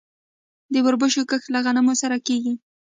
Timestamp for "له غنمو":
1.53-1.93